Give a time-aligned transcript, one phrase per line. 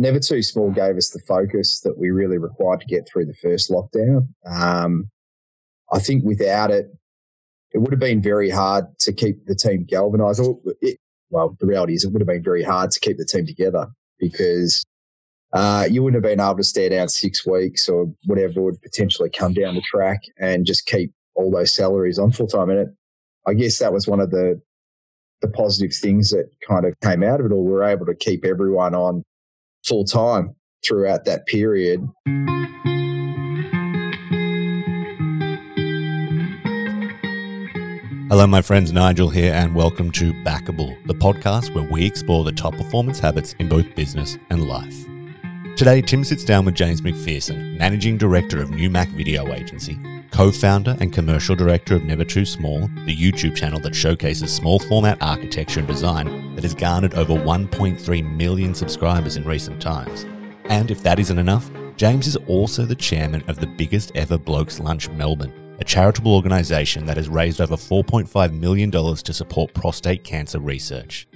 [0.00, 3.34] Never Too Small gave us the focus that we really required to get through the
[3.34, 4.28] first lockdown.
[4.46, 5.10] Um,
[5.92, 6.86] I think without it,
[7.72, 10.40] it would have been very hard to keep the team galvanized.
[10.80, 13.44] It, well, the reality is it would have been very hard to keep the team
[13.44, 13.88] together
[14.18, 14.86] because
[15.52, 19.28] uh, you wouldn't have been able to stare down six weeks or whatever would potentially
[19.28, 22.70] come down the track and just keep all those salaries on full time.
[22.70, 22.88] And it,
[23.46, 24.60] I guess that was one of the
[25.42, 27.64] the positive things that kind of came out of it all.
[27.64, 29.24] We were able to keep everyone on
[29.90, 30.54] full time
[30.86, 32.00] throughout that period.
[38.28, 38.92] Hello, my friends.
[38.92, 43.56] Nigel here, and welcome to Backable, the podcast where we explore the top performance habits
[43.58, 45.04] in both business and life.
[45.76, 49.98] Today, Tim sits down with James McPherson, Managing Director of New Mac Video Agency,
[50.30, 54.78] co founder and commercial director of Never Too Small, the YouTube channel that showcases small
[54.78, 60.26] format architecture and design that has garnered over 1.3 million subscribers in recent times.
[60.64, 64.80] And if that isn't enough, James is also the chairman of the biggest ever Blokes
[64.80, 70.60] Lunch Melbourne a charitable organisation that has raised over $4.5 million to support prostate cancer
[70.60, 71.26] research.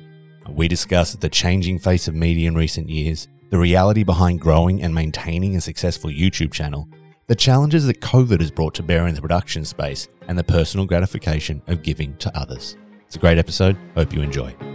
[0.49, 4.95] We discuss the changing face of media in recent years, the reality behind growing and
[4.95, 6.87] maintaining a successful YouTube channel,
[7.27, 10.87] the challenges that COVID has brought to bear in the production space, and the personal
[10.87, 12.77] gratification of giving to others.
[13.07, 13.77] It's a great episode.
[13.95, 14.74] Hope you enjoy.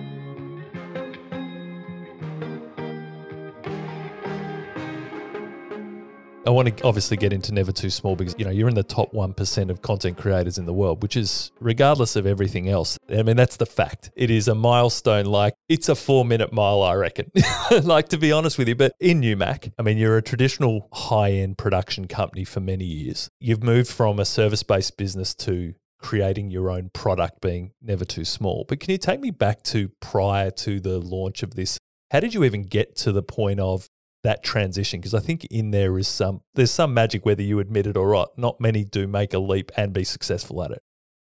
[6.50, 8.82] I want to obviously get into Never Too Small because you know you're in the
[8.82, 12.98] top one percent of content creators in the world, which is regardless of everything else.
[13.08, 14.10] I mean that's the fact.
[14.16, 15.28] It is a milestone.
[15.28, 17.32] Like it's a four minute mile, I reckon.
[17.84, 21.34] like to be honest with you, but in Newmac, I mean you're a traditional high
[21.34, 23.30] end production company for many years.
[23.40, 28.26] You've moved from a service based business to creating your own product, being Never Too
[28.26, 28.66] Small.
[28.68, 31.78] But can you take me back to prior to the launch of this?
[32.10, 33.88] How did you even get to the point of
[34.24, 37.88] that transition because I think in there is some there's some magic whether you admit
[37.88, 38.38] it or not.
[38.38, 40.82] Not many do make a leap and be successful at it.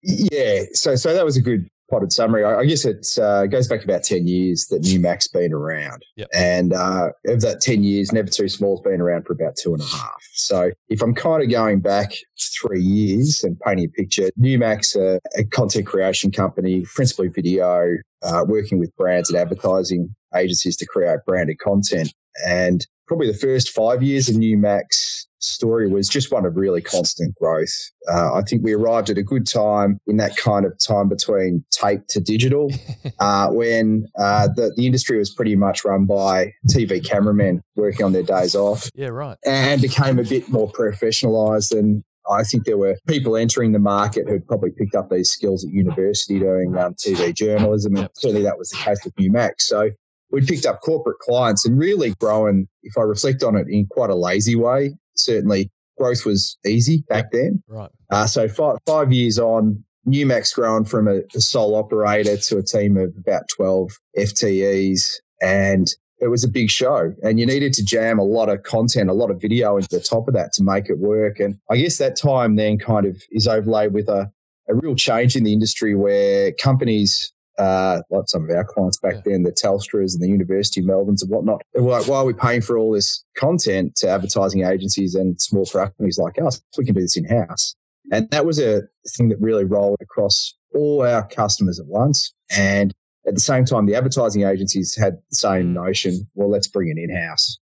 [0.02, 2.44] Yeah, so so that was a good potted summary.
[2.44, 6.04] I, I guess it uh, goes back about ten years that New Mac's been around,
[6.16, 6.30] yep.
[6.34, 9.82] and uh, of that ten years, Never Too Small's been around for about two and
[9.82, 10.22] a half.
[10.34, 14.96] So if I'm kind of going back three years and painting a picture, New Mac's
[14.96, 20.86] a, a content creation company, principally video, uh, working with brands and advertising agencies to
[20.86, 22.14] create branded content.
[22.46, 26.82] And probably the first five years of New Mac's story was just one of really
[26.82, 27.92] constant growth.
[28.12, 31.64] Uh, I think we arrived at a good time in that kind of time between
[31.72, 32.72] tape to digital,
[33.20, 38.14] uh, when uh, the, the industry was pretty much run by TV cameramen working on
[38.14, 38.90] their days off.
[38.94, 39.38] Yeah, right.
[39.46, 44.28] And became a bit more professionalized and I think there were people entering the market
[44.28, 48.58] who'd probably picked up these skills at university doing um, TV journalism, and certainly that
[48.58, 49.60] was the case with New Mac.
[49.60, 49.90] So
[50.32, 54.10] we picked up corporate clients and really grown, if I reflect on it in quite
[54.10, 57.64] a lazy way, certainly growth was easy back then.
[57.68, 57.90] Right.
[58.10, 62.58] Uh, so five, five years on, New Mac's grown from a, a sole operator to
[62.58, 65.16] a team of about 12 FTEs.
[65.42, 65.88] And
[66.20, 69.14] it was a big show and you needed to jam a lot of content, a
[69.14, 71.40] lot of video into the top of that to make it work.
[71.40, 74.32] And I guess that time then kind of is overlaid with a,
[74.68, 79.16] a real change in the industry where companies uh, like some of our clients back
[79.16, 79.22] yeah.
[79.26, 81.62] then, the Telstras and the University of Melbourne's and whatnot.
[81.76, 86.18] Like, why are we paying for all this content to advertising agencies and small companies
[86.18, 86.62] like us?
[86.78, 87.76] We can do this in house.
[88.12, 88.84] And that was a
[89.16, 92.34] thing that really rolled across all our customers at once.
[92.50, 92.94] And
[93.28, 95.74] at the same time, the advertising agencies had the same mm.
[95.74, 96.28] notion.
[96.34, 97.60] Well, let's bring it in house.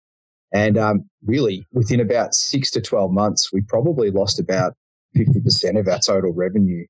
[0.54, 4.74] And um, really, within about six to 12 months, we probably lost about
[5.16, 6.86] 50% of our total revenue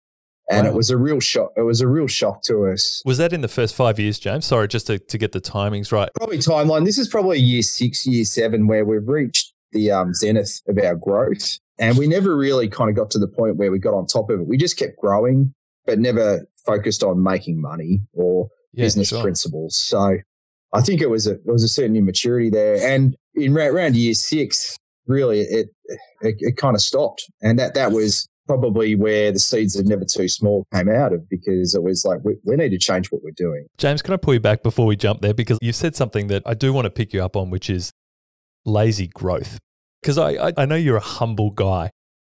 [0.52, 0.72] and wow.
[0.72, 1.50] it was a real shock.
[1.56, 3.02] It was a real shock to us.
[3.04, 4.46] Was that in the first five years, James?
[4.46, 6.10] Sorry, just to, to get the timings right.
[6.14, 6.84] Probably timeline.
[6.84, 10.94] This is probably year six, year seven, where we've reached the um, zenith of our
[10.94, 14.06] growth, and we never really kind of got to the point where we got on
[14.06, 14.46] top of it.
[14.46, 15.54] We just kept growing,
[15.86, 19.22] but never focused on making money or yeah, business sure.
[19.22, 19.76] principles.
[19.76, 20.18] So
[20.72, 24.14] I think it was a it was a certain immaturity there, and in around year
[24.14, 24.76] six,
[25.06, 25.68] really, it
[26.20, 30.04] it, it kind of stopped, and that that was probably where the seeds of Never
[30.04, 33.22] Too Small came out of because it was like, we, we, need to change what
[33.22, 33.66] we're doing.
[33.78, 35.34] James, can I pull you back before we jump there?
[35.34, 37.92] Because you said something that I do want to pick you up on, which is
[38.64, 39.58] lazy growth.
[40.00, 41.90] Because I, I, I know you're a humble guy,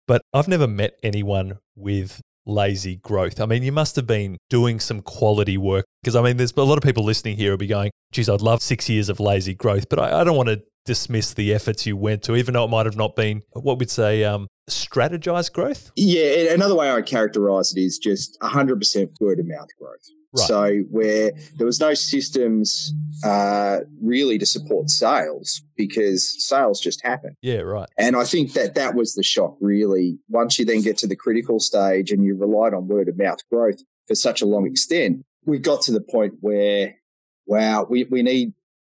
[0.07, 3.39] but I've never met anyone with lazy growth.
[3.39, 6.63] I mean, you must have been doing some quality work because I mean, there's a
[6.63, 9.53] lot of people listening here will be going, geez, I'd love six years of lazy
[9.53, 12.63] growth, but I, I don't want to dismiss the efforts you went to, even though
[12.63, 15.91] it might have not been what we'd say um, strategized growth?
[15.95, 20.09] Yeah, another way I characterize it is just 100% word of mouth growth.
[20.35, 20.47] Right.
[20.47, 22.93] So where there was no systems
[23.23, 27.35] uh, really to support sales because sales just happen.
[27.41, 27.89] Yeah, right.
[27.97, 30.19] And I think that that was the shock really.
[30.29, 33.39] Once you then get to the critical stage and you relied on word of mouth
[33.49, 36.95] growth for such a long extent, we got to the point where,
[37.45, 38.53] wow, we, we need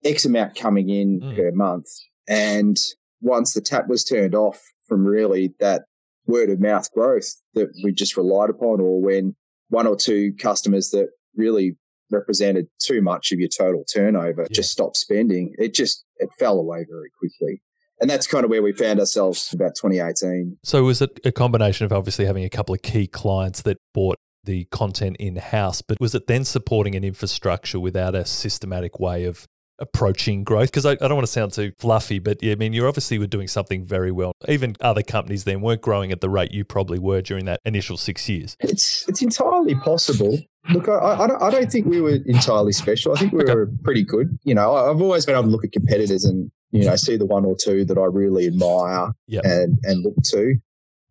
[0.05, 1.37] X amount coming in mm.
[1.37, 1.87] per month.
[2.29, 2.79] And
[3.21, 5.83] once the tap was turned off from really that
[6.27, 9.37] word of mouth growth that we just relied upon, or when
[9.69, 11.77] one or two customers that really
[12.11, 14.55] represented too much of your total turnover yeah.
[14.55, 17.63] just stopped spending, it just it fell away very quickly.
[18.01, 20.59] And that's kind of where we found ourselves about 2018.
[20.63, 24.19] So was it a combination of obviously having a couple of key clients that bought
[24.45, 29.25] the content in house, but was it then supporting an infrastructure without a systematic way
[29.25, 29.47] of
[29.79, 30.71] approaching growth?
[30.71, 33.19] Because I, I, don't want to sound too fluffy, but yeah, I mean, you obviously
[33.19, 34.33] were doing something very well.
[34.49, 37.97] Even other companies then weren't growing at the rate you probably were during that initial
[37.97, 38.57] six years.
[38.61, 40.39] It's it's entirely possible.
[40.71, 43.13] Look, I, I, don't, I don't think we were entirely special.
[43.13, 43.55] I think we okay.
[43.55, 44.39] were pretty good.
[44.43, 47.27] You know, I've always been able to look at competitors and you know see the
[47.27, 49.45] one or two that I really admire yep.
[49.45, 50.57] and and look to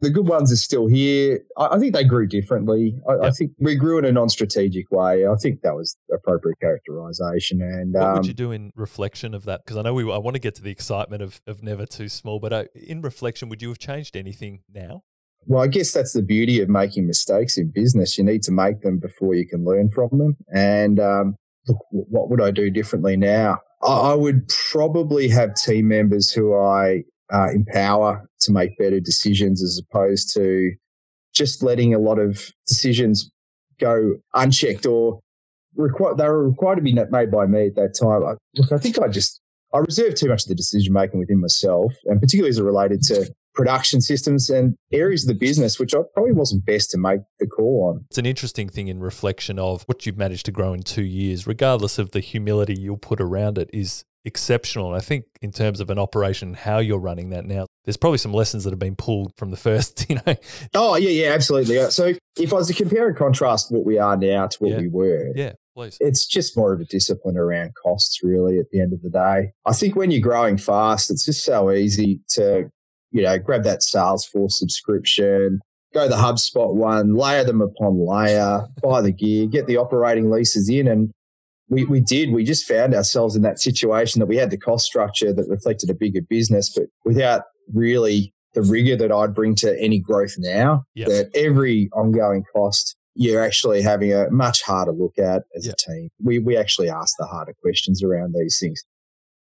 [0.02, 1.40] the good ones are still here.
[1.58, 2.96] I, I think they grew differently.
[3.08, 3.20] Yep.
[3.24, 5.26] I, think we grew in a non-strategic way.
[5.26, 7.62] I think that was appropriate characterization.
[7.62, 9.62] And what um, would you do in reflection of that?
[9.64, 10.04] Because I know we.
[10.04, 13.02] I want to get to the excitement of of never too small, but uh, in
[13.02, 15.04] reflection, would you have changed anything now?
[15.48, 18.18] Well, I guess that's the beauty of making mistakes in business.
[18.18, 20.38] You need to make them before you can learn from them.
[20.54, 21.36] And um,
[21.68, 23.60] look, what would I do differently now?
[23.84, 29.80] I would probably have team members who I uh, empower to make better decisions as
[29.80, 30.72] opposed to
[31.34, 33.30] just letting a lot of decisions
[33.80, 35.20] go unchecked or
[35.76, 38.24] require, they were required to be made by me at that time.
[38.24, 39.42] I, look, I think I just,
[39.74, 43.04] I reserved too much of the decision making within myself and particularly as it related
[43.04, 47.22] to production systems and areas of the business, which I probably wasn't best to make
[47.40, 48.06] the call on.
[48.10, 51.48] It's an interesting thing in reflection of what you've managed to grow in two years,
[51.48, 54.88] regardless of the humility you'll put around it, is exceptional.
[54.88, 58.18] And I think in terms of an operation, how you're running that now, there's probably
[58.18, 60.36] some lessons that have been pulled from the first, you know.
[60.74, 61.90] Oh yeah, yeah, absolutely.
[61.92, 64.80] So if I was to compare and contrast what we are now to what yeah.
[64.80, 65.98] we were, yeah, please.
[66.00, 68.60] It's just more of a discipline around costs, really.
[68.60, 71.72] At the end of the day, I think when you're growing fast, it's just so
[71.72, 72.70] easy to,
[73.16, 75.62] you know, grab that Salesforce subscription,
[75.94, 80.68] go the HubSpot one, layer them upon layer, buy the gear, get the operating leases
[80.68, 81.12] in, and
[81.70, 82.34] we, we did.
[82.34, 85.90] We just found ourselves in that situation that we had the cost structure that reflected
[85.90, 90.84] a bigger business, but without really the rigor that I'd bring to any growth now.
[90.96, 91.08] Yep.
[91.08, 95.76] That every ongoing cost you're actually having a much harder look at as yep.
[95.76, 96.10] a team.
[96.22, 98.84] We we actually ask the harder questions around these things.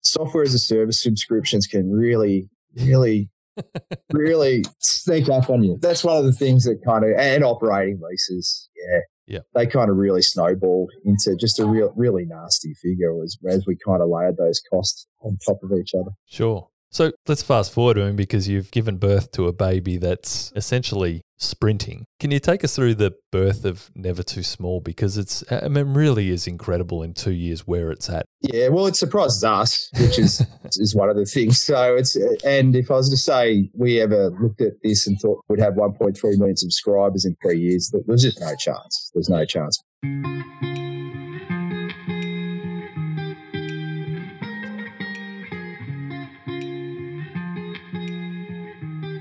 [0.01, 3.29] Software as a service subscriptions can really, really,
[4.13, 5.77] really sneak up on you.
[5.81, 8.69] That's one of the things that kind of and operating leases.
[8.75, 9.39] Yeah yeah.
[9.53, 13.77] they kind of really snowballed into just a real, really nasty figure as, as we
[13.85, 16.11] kind of layered those costs on top of each other.
[16.25, 16.67] Sure.
[16.89, 22.05] So let's fast forward, mean, because you've given birth to a baby that's essentially sprinting.
[22.19, 24.81] Can you take us through the birth of Never Too Small?
[24.81, 28.25] Because it's, uh, I mean, really is incredible in two years where it's at.
[28.41, 30.45] Yeah, well, it surprises us, which is
[30.77, 31.61] is one of the things.
[31.61, 32.15] So it's,
[32.45, 35.73] and if I was to say we ever looked at this and thought we'd have
[35.73, 39.11] 1.3 million subscribers in three years, there's just no chance.
[39.13, 39.81] There's no chance.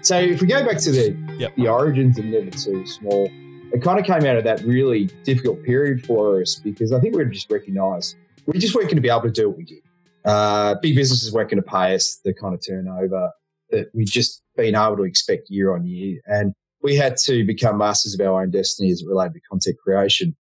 [0.02, 1.54] So if we go back to the yep.
[1.56, 3.28] the origins of Never Too Small,
[3.72, 7.16] it kind of came out of that really difficult period for us because I think
[7.16, 8.16] we just recognised
[8.48, 9.82] we just weren't going to be able to do what we did.
[10.24, 13.30] Uh, big businesses weren't going to pay us the kind of turnover
[13.70, 17.76] that we'd just been able to expect year on year, and we had to become
[17.76, 20.34] masters of our own destiny as it related to content creation.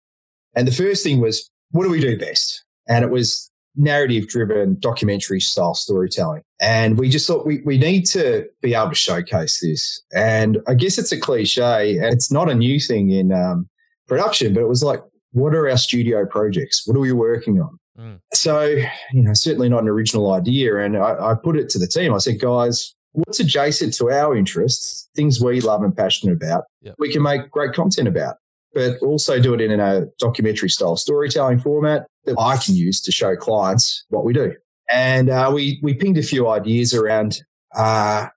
[0.54, 2.64] And the first thing was, what do we do best?
[2.88, 6.42] And it was narrative driven documentary style storytelling.
[6.60, 10.02] And we just thought we, we need to be able to showcase this.
[10.12, 13.68] And I guess it's a cliche and it's not a new thing in um,
[14.08, 15.00] production, but it was like,
[15.32, 16.86] what are our studio projects?
[16.86, 17.78] What are we working on?
[17.98, 18.20] Mm.
[18.32, 18.66] So,
[19.12, 20.78] you know, certainly not an original idea.
[20.78, 22.14] And I, I put it to the team.
[22.14, 26.94] I said, guys, what's adjacent to our interests, things we love and passionate about, yep.
[26.98, 28.36] we can make great content about
[28.76, 33.12] but also do it in a documentary style storytelling format that I can use to
[33.12, 34.54] show clients what we do.
[34.90, 37.42] And uh, we we pinged a few ideas around.
[37.74, 38.28] Uh,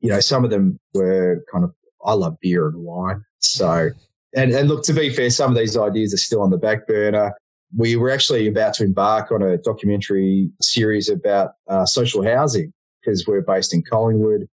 [0.00, 1.72] you know, some of them were kind of
[2.04, 3.90] I love beer and wine, so
[4.34, 6.86] and and look to be fair, some of these ideas are still on the back
[6.86, 7.34] burner.
[7.74, 13.26] We were actually about to embark on a documentary series about uh, social housing because
[13.26, 14.46] we're based in Collingwood.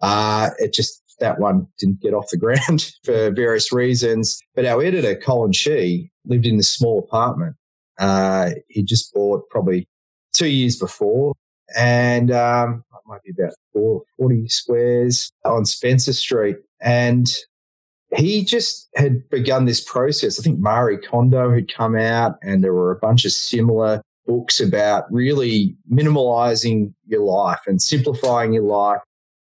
[0.00, 4.40] Uh, it just that one didn't get off the ground for various reasons.
[4.54, 7.56] But our editor, Colin Chee, lived in this small apartment.
[8.00, 9.86] Uh, he just bought probably
[10.32, 11.34] two years before.
[11.76, 16.56] And um, it might be about four, 40 squares on Spencer Street.
[16.80, 17.30] And
[18.16, 20.38] he just had begun this process.
[20.38, 24.60] I think Marie Kondo had come out, and there were a bunch of similar books
[24.60, 29.00] about really minimalizing your life and simplifying your life,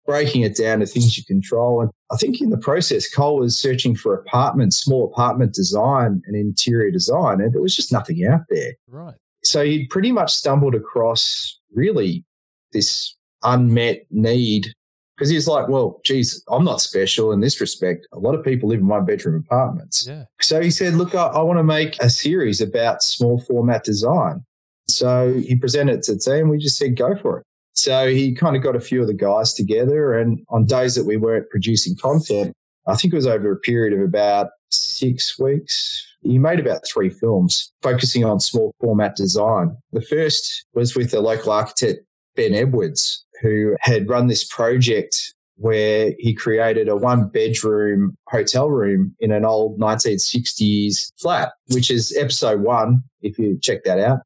[0.06, 1.80] breaking it down to things you control.
[1.80, 6.36] And I think in the process, Cole was searching for apartments, small apartment design and
[6.36, 8.72] interior design, and there was just nothing out there.
[8.88, 9.14] Right.
[9.44, 12.24] So he pretty much stumbled across really
[12.72, 14.72] this unmet need
[15.16, 18.06] because he's like, well, geez, I'm not special in this respect.
[18.12, 20.06] A lot of people live in one bedroom apartments.
[20.06, 20.24] Yeah.
[20.40, 24.44] So he said, look, I, I want to make a series about small format design.
[24.88, 26.48] So he presented it to the team.
[26.48, 27.46] We just said, go for it.
[27.74, 30.14] So he kind of got a few of the guys together.
[30.14, 32.54] And on days that we weren't producing content,
[32.86, 36.06] I think it was over a period of about six weeks.
[36.22, 39.76] He made about three films focusing on small format design.
[39.92, 42.00] The first was with the local architect,
[42.36, 49.14] Ben Edwards, who had run this project where he created a one bedroom hotel room
[49.20, 54.20] in an old 1960s flat, which is episode one, if you check that out.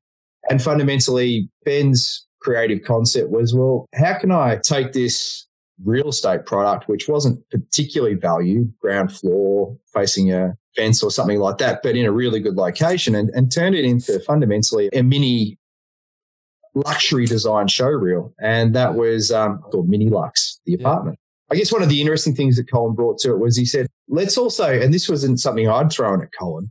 [0.49, 5.49] And fundamentally, Ben's creative concept was, well, how can I take this
[5.85, 11.59] real estate product, which wasn't particularly valued, ground floor facing a fence or something like
[11.59, 15.59] that, but in a really good location and, and turn it into fundamentally a mini
[16.75, 18.33] luxury design showreel.
[18.41, 21.19] And that was um, called Mini Lux, the apartment.
[21.19, 21.55] Yeah.
[21.55, 23.89] I guess one of the interesting things that Colin brought to it was he said,
[24.09, 26.71] let's also, and this wasn't something I'd thrown at Colin,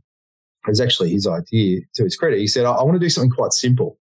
[0.66, 2.38] it was actually his idea to his credit.
[2.38, 3.98] He said, I, I want to do something quite simple.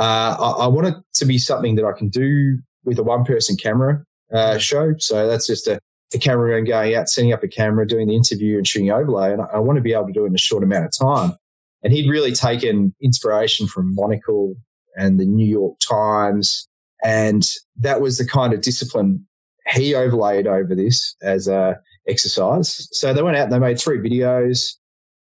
[0.00, 3.22] Uh, I, I, want it to be something that I can do with a one
[3.22, 4.02] person camera
[4.32, 4.94] uh, show.
[4.96, 5.78] So that's just a,
[6.14, 9.30] a cameraman going out, setting up a camera, doing the interview and shooting overlay.
[9.30, 10.92] And I, I want to be able to do it in a short amount of
[10.92, 11.36] time.
[11.82, 14.54] And he'd really taken inspiration from Monocle
[14.96, 16.66] and the New York Times.
[17.04, 19.26] And that was the kind of discipline
[19.68, 21.78] he overlaid over this as a
[22.08, 22.88] exercise.
[22.90, 24.76] So they went out and they made three videos.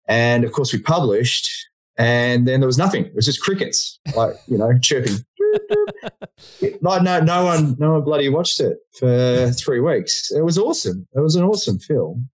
[0.07, 1.51] And of course we published
[2.03, 3.07] and then there was nothing.
[3.07, 5.25] It was just crickets, like, you know, chirping.
[6.83, 10.33] no, no, no one, no one bloody watched it for three weeks.
[10.33, 11.07] It was awesome.
[11.15, 12.29] It was an awesome film.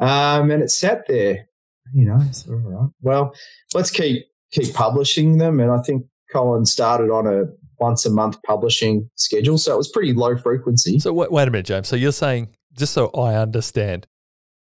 [0.00, 1.46] Um, and it sat there,
[1.94, 2.90] you know, all right.
[3.02, 3.34] Well,
[3.72, 5.60] let's keep, keep publishing them.
[5.60, 7.44] And I think Colin started on a
[7.78, 9.58] once a month publishing schedule.
[9.58, 10.98] So it was pretty low frequency.
[10.98, 11.86] So wait, wait a minute, James.
[11.86, 14.08] So you're saying, just so I understand,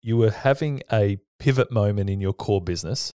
[0.03, 3.11] you were having a pivot moment in your core business.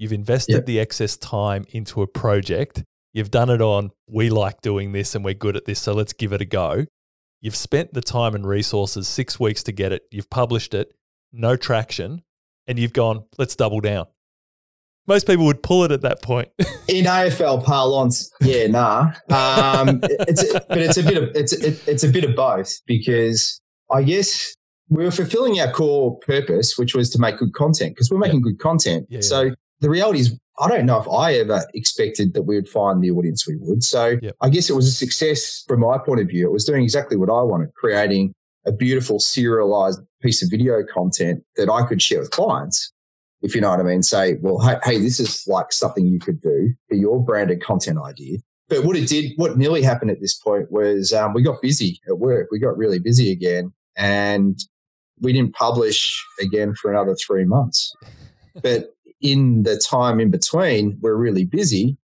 [0.00, 0.66] You've invested yep.
[0.66, 2.82] the excess time into a project.
[3.12, 6.14] You've done it on, we like doing this and we're good at this, so let's
[6.14, 6.86] give it a go.
[7.42, 10.04] You've spent the time and resources six weeks to get it.
[10.10, 10.94] You've published it,
[11.34, 12.22] no traction,
[12.66, 14.06] and you've gone, let's double down.
[15.06, 16.48] Most people would pull it at that point.
[16.88, 19.12] In AFL parlance, yeah, nah.
[19.28, 23.60] Um, it's but it's a bit of it's it, it's a bit of both because
[23.90, 24.54] I guess
[24.88, 28.40] we were fulfilling our core purpose, which was to make good content because we're making
[28.40, 28.52] yeah.
[28.52, 29.06] good content.
[29.10, 29.54] Yeah, so yeah.
[29.80, 33.10] The reality is, I don't know if I ever expected that we would find the
[33.10, 33.82] audience we would.
[33.82, 36.46] So I guess it was a success from my point of view.
[36.46, 38.34] It was doing exactly what I wanted, creating
[38.66, 42.92] a beautiful serialized piece of video content that I could share with clients
[43.42, 46.18] if you know what I mean, say, well, hey, hey, this is like something you
[46.18, 48.38] could do for your branded content idea.
[48.68, 52.00] But what it did, what nearly happened at this point was um, we got busy
[52.06, 52.48] at work.
[52.52, 54.58] We got really busy again and
[55.20, 57.94] we didn't publish again for another three months.
[58.62, 61.96] But in the time in between, we're really busy.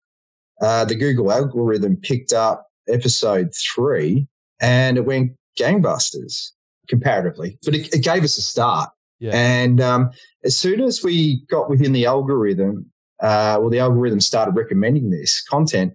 [0.61, 4.27] Uh, the Google algorithm picked up episode three
[4.61, 6.51] and it went gangbusters
[6.89, 8.91] comparatively, but it, it gave us a start.
[9.21, 9.33] Yeah.
[9.33, 10.11] And um,
[10.45, 12.91] as soon as we got within the algorithm,
[13.23, 15.95] uh, well, the algorithm started recommending this content.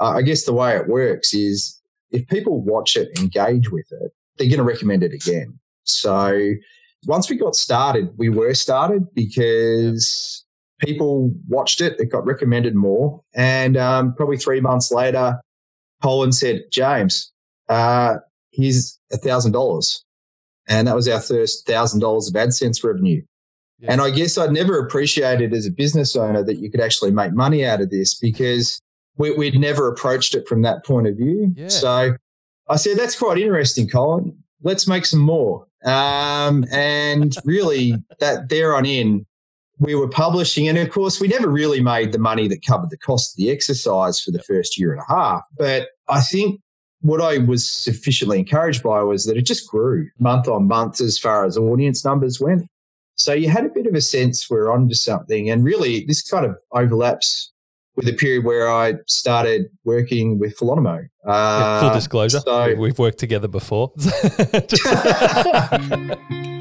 [0.00, 4.12] Uh, I guess the way it works is if people watch it, engage with it,
[4.36, 5.58] they're going to recommend it again.
[5.84, 6.54] So
[7.06, 10.44] once we got started, we were started because
[10.80, 13.22] people watched it, it got recommended more.
[13.34, 15.40] And um, probably three months later,
[16.02, 17.32] Colin said, James,
[17.68, 18.16] uh,
[18.50, 20.04] here's a thousand dollars.
[20.68, 23.22] And that was our first thousand dollars of AdSense revenue.
[23.80, 23.92] Yeah.
[23.92, 27.32] And I guess I'd never appreciated as a business owner that you could actually make
[27.32, 28.80] money out of this because
[29.16, 31.52] we, would never approached it from that point of view.
[31.56, 31.68] Yeah.
[31.68, 32.16] So
[32.68, 34.36] I said, that's quite interesting, Colin.
[34.62, 35.66] Let's make some more.
[35.84, 39.26] Um, and really, that there on in,
[39.80, 40.68] we were publishing.
[40.68, 43.50] And of course, we never really made the money that covered the cost of the
[43.50, 45.42] exercise for the first year and a half.
[45.58, 46.60] But I think
[47.00, 51.18] what I was sufficiently encouraged by was that it just grew month on month as
[51.18, 52.68] far as audience numbers went.
[53.14, 55.50] So you had a bit of a sense we're onto something.
[55.50, 57.50] And really, this kind of overlaps
[57.96, 61.08] with a period where I started working with Philonomo.
[61.26, 63.92] Uh, yeah, full disclosure, so, we've worked together before.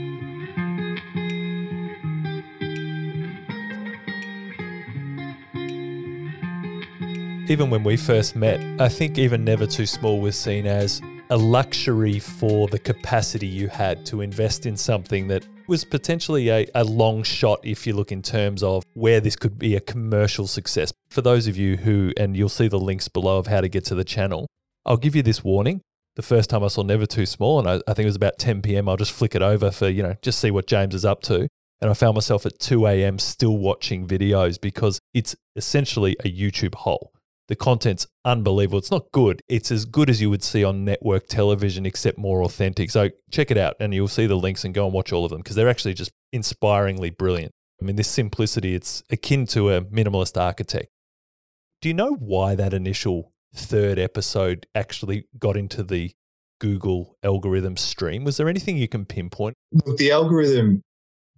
[7.50, 11.02] even when we first met, I think even Never Too Small was seen as
[11.32, 16.68] a luxury for the capacity you had to invest in something that was potentially a,
[16.76, 20.46] a long shot if you look in terms of where this could be a commercial
[20.46, 20.94] success.
[21.10, 23.84] For those of you who, and you'll see the links below of how to get
[23.86, 24.46] to the channel,
[24.86, 25.82] I'll give you this warning.
[26.18, 28.38] The first time I saw Never Too Small, and I, I think it was about
[28.38, 31.06] 10 p.m., I'll just flick it over for, you know, just see what James is
[31.06, 31.48] up to.
[31.82, 33.18] And I found myself at 2 a.m.
[33.18, 37.12] still watching videos because it's essentially a YouTube hole.
[37.50, 38.78] The content's unbelievable.
[38.78, 39.42] It's not good.
[39.50, 42.92] It's as good as you would see on network television, except more authentic.
[42.92, 45.32] So check it out and you'll see the links and go and watch all of
[45.32, 47.52] them because they're actually just inspiringly brilliant.
[47.82, 50.90] I mean, this simplicity, it's akin to a minimalist architect.
[51.82, 56.12] Do you know why that initial third episode actually got into the
[56.60, 58.26] Google algorithm stream?
[58.26, 59.56] Was there anything you can pinpoint?
[59.72, 60.84] Look, the algorithm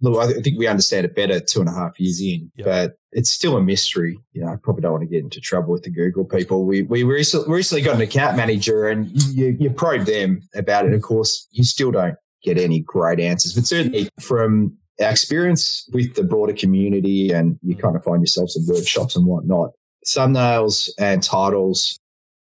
[0.02, 2.66] look, I think we understand it better two and a half years in, yep.
[2.66, 4.18] but it's still a mystery.
[4.32, 6.66] You know, I probably don't want to get into trouble with the Google people.
[6.66, 10.92] We we recently, recently got an account manager, and you, you probe them about it.
[10.92, 16.14] Of course, you still don't get any great answers, but certainly from our experience with
[16.14, 19.70] the broader community, and you kind of find yourselves in workshops and whatnot,
[20.06, 21.98] thumbnails and titles.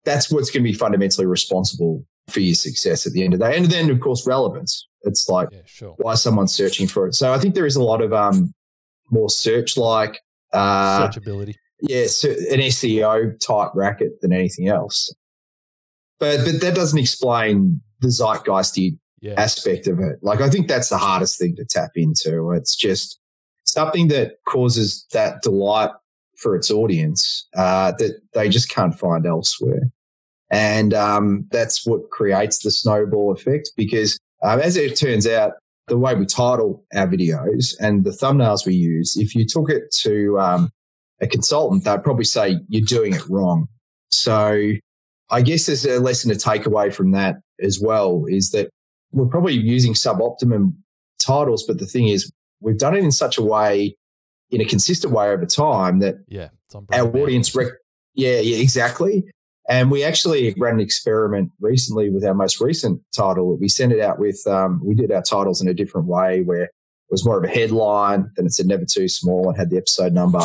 [0.05, 3.47] That's what's going to be fundamentally responsible for your success at the end of the
[3.47, 3.57] day.
[3.57, 4.87] And then, of course, relevance.
[5.03, 5.95] It's like yeah, sure.
[5.99, 7.15] why someone's searching for it.
[7.15, 8.53] So I think there is a lot of um,
[9.11, 10.21] more search like
[10.53, 11.55] uh, searchability.
[11.83, 15.15] Yeah, so an SEO type racket than anything else.
[16.19, 19.35] But but that doesn't explain the zeitgeisty yeah.
[19.37, 20.19] aspect of it.
[20.23, 22.53] Like I think that's the hardest thing to tap into.
[22.53, 23.19] It's just
[23.65, 25.91] something that causes that delight
[26.37, 29.91] for its audience uh, that they just can't find elsewhere.
[30.51, 35.53] And um, that's what creates the snowball effect because um, as it turns out,
[35.89, 39.91] the way we title our videos and the thumbnails we use, if you took it
[39.91, 40.71] to um,
[41.21, 43.67] a consultant, they'd probably say you're doing it wrong.
[44.11, 44.73] So
[45.31, 48.71] I guess there's a lesson to take away from that as well is that
[49.13, 50.75] we're probably using suboptimum
[51.19, 53.97] titles, but the thing is, we've done it in such a way,
[54.51, 56.49] in a consistent way over time that yeah,
[56.93, 57.73] our audience, rec-
[58.15, 59.25] yeah, yeah, exactly.
[59.71, 63.57] And we actually ran an experiment recently with our most recent title.
[63.57, 66.65] We sent it out with, um, we did our titles in a different way where
[66.65, 66.71] it
[67.09, 70.13] was more of a headline, then it said never too small and had the episode
[70.13, 70.41] number.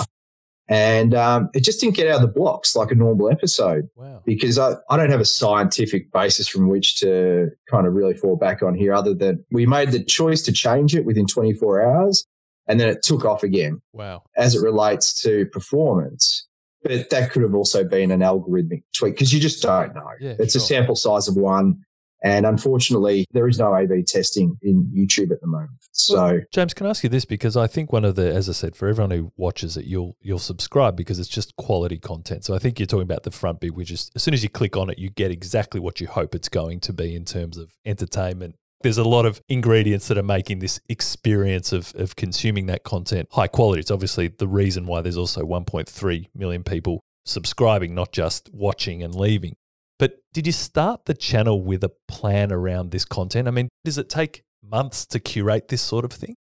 [0.67, 4.21] And um, it just didn't get out of the blocks like a normal episode wow.
[4.25, 8.35] because I, I don't have a scientific basis from which to kind of really fall
[8.35, 12.27] back on here, other than we made the choice to change it within 24 hours
[12.67, 13.81] and then it took off again.
[13.91, 14.23] Wow.
[14.38, 16.47] As it relates to performance.
[16.86, 20.08] But that could have also been an algorithmic tweak because you just don't know.
[20.19, 20.62] Yeah, it's sure.
[20.62, 21.84] a sample size of one.
[22.24, 25.71] And unfortunately, there is no A B testing in YouTube at the moment.
[25.91, 27.26] So, well, James, can I ask you this?
[27.26, 30.15] Because I think one of the, as I said, for everyone who watches it, you'll
[30.21, 32.43] you'll subscribe because it's just quality content.
[32.45, 34.50] So I think you're talking about the front bit, which is as soon as you
[34.50, 37.58] click on it, you get exactly what you hope it's going to be in terms
[37.58, 42.67] of entertainment, there's a lot of ingredients that are making this experience of, of consuming
[42.67, 43.80] that content high quality.
[43.80, 49.15] It's obviously the reason why there's also 1.3 million people subscribing, not just watching and
[49.15, 49.56] leaving.
[49.98, 53.48] But did you start the channel with a plan around this content?
[53.48, 56.36] I mean, does it take months to curate this sort of thing?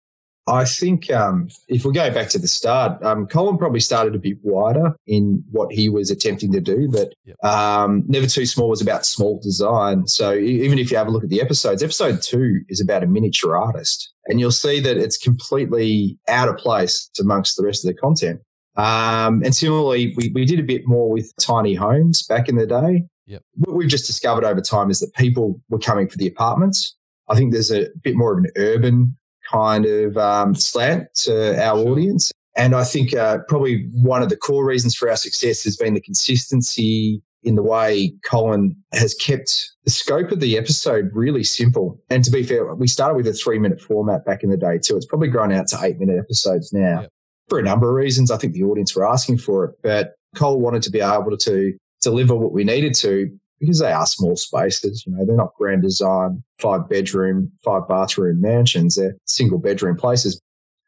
[0.46, 4.20] I think um, if we go back to the start, um, Colin probably started a
[4.20, 7.42] bit wider in what he was attempting to do, but yep.
[7.44, 10.06] um, Never Too Small was about small design.
[10.08, 13.08] So even if you have a look at the episodes, episode two is about a
[13.08, 17.96] miniature artist, and you'll see that it's completely out of place amongst the rest of
[17.96, 18.42] the content.
[18.76, 22.68] Um, and similarly, we, we did a bit more with tiny homes back in the
[22.68, 23.06] day.
[23.28, 23.44] Yep.
[23.60, 26.98] What we've just discovered over time is that people were coming for the apartments.
[27.30, 29.16] I think there's a bit more of an urban
[29.54, 32.32] kind of um, slant to our audience.
[32.56, 35.94] And I think uh, probably one of the core reasons for our success has been
[35.94, 42.00] the consistency in the way Colin has kept the scope of the episode really simple.
[42.10, 44.78] And to be fair, we started with a three minute format back in the day
[44.78, 44.96] too.
[44.96, 47.10] It's probably grown out to eight minute episodes now yep.
[47.50, 48.32] for a number of reasons.
[48.32, 51.74] I think the audience were asking for it, but Cole wanted to be able to
[52.02, 53.30] deliver what we needed to
[53.64, 55.04] because they are small spaces.
[55.08, 58.96] You know, they're not grand design, five bedroom, five bathroom mansions.
[58.96, 60.40] They're single bedroom places.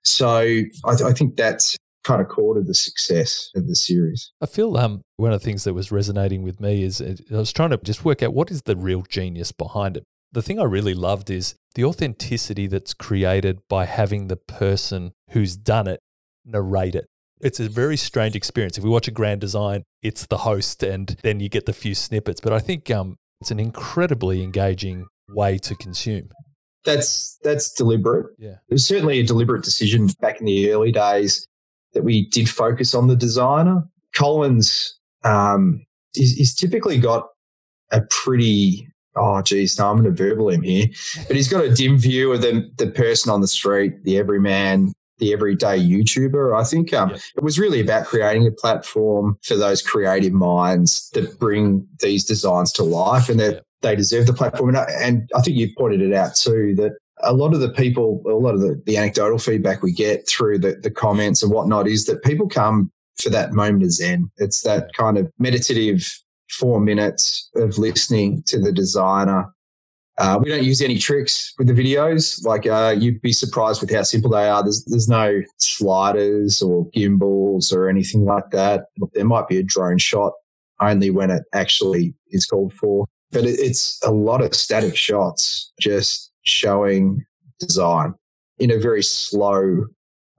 [0.03, 4.31] So I, th- I think that's kind of core to the success of the series.
[4.41, 7.37] I feel um, one of the things that was resonating with me is uh, I
[7.37, 10.03] was trying to just work out what is the real genius behind it.
[10.31, 15.55] The thing I really loved is the authenticity that's created by having the person who's
[15.55, 16.01] done it
[16.45, 17.07] narrate it.
[17.41, 18.77] It's a very strange experience.
[18.77, 21.93] If we watch a grand design, it's the host and then you get the few
[21.93, 22.39] snippets.
[22.39, 26.29] But I think um, it's an incredibly engaging way to consume.
[26.85, 28.27] That's that's deliberate.
[28.37, 28.57] Yeah.
[28.69, 31.45] It was certainly a deliberate decision back in the early days
[31.93, 33.83] that we did focus on the designer.
[34.15, 37.27] Colin's um, he's, he's typically got
[37.91, 40.87] a pretty oh geez, no, I'm going to verbal him here,
[41.27, 44.93] but he's got a dim view of the the person on the street, the everyman,
[45.17, 46.59] the everyday YouTuber.
[46.59, 47.19] I think um, yep.
[47.37, 52.71] it was really about creating a platform for those creative minds that bring these designs
[52.73, 53.65] to life, and that yep.
[53.81, 54.69] they deserve the platform.
[54.69, 57.69] And I, and I think you pointed it out too that a lot of the
[57.69, 61.51] people, a lot of the, the anecdotal feedback we get through the, the comments and
[61.51, 64.29] whatnot is that people come for that moment of zen.
[64.37, 69.51] It's that kind of meditative four minutes of listening to the designer.
[70.17, 72.43] Uh, we don't use any tricks with the videos.
[72.45, 74.63] Like uh, you'd be surprised with how simple they are.
[74.63, 78.85] There's there's no sliders or gimbals or anything like that.
[79.13, 80.33] There might be a drone shot
[80.79, 85.71] only when it actually is called for, but it, it's a lot of static shots
[85.79, 87.25] just showing
[87.59, 88.13] design
[88.59, 89.85] in a very slow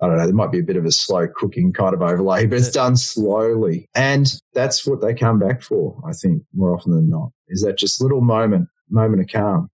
[0.01, 2.47] I don't know, there might be a bit of a slow cooking kind of overlay,
[2.47, 3.89] but it's done slowly.
[3.95, 7.79] And that's what they come back for, I think, more often than not, is that
[7.79, 9.70] just little moment, moment of calm.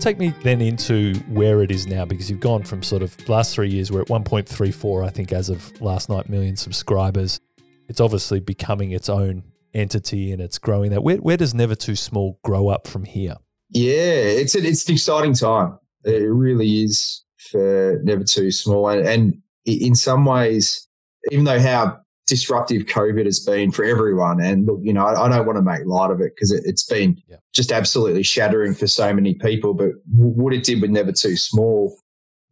[0.00, 3.54] Take me then into where it is now because you've gone from sort of last
[3.54, 7.40] three years, we're at 1.34, I think, as of last night, million subscribers
[7.88, 11.02] it's obviously becoming its own entity and it's growing that.
[11.02, 13.36] Where, where does Never Too Small grow up from here?
[13.70, 15.78] Yeah, it's a, it's an exciting time.
[16.04, 18.88] It really is for Never Too Small.
[18.88, 20.86] And, and in some ways,
[21.30, 25.28] even though how disruptive COVID has been for everyone, and look, you know, I, I
[25.28, 27.36] don't want to make light of it because it, has been yeah.
[27.52, 29.74] just absolutely shattering for so many people.
[29.74, 31.96] But w- what it did with Never Too Small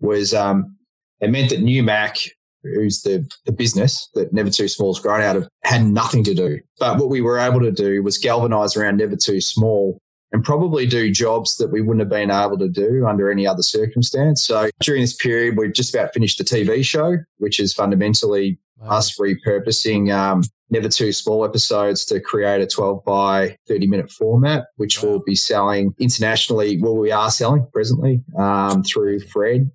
[0.00, 0.76] was um,
[1.20, 2.18] it meant that New Mac
[2.64, 6.58] who's the, the business that Never Too Small's grown out of, had nothing to do.
[6.78, 9.98] But what we were able to do was galvanize around Never Too Small
[10.34, 13.62] and probably do jobs that we wouldn't have been able to do under any other
[13.62, 14.44] circumstance.
[14.44, 18.96] So during this period, we've just about finished the TV show, which is fundamentally wow.
[18.96, 24.64] us repurposing um, Never Too Small episodes to create a 12 by 30 minute format,
[24.74, 25.10] which wow.
[25.10, 26.82] we'll be selling internationally.
[26.82, 29.70] Well, we are selling presently um, through Fred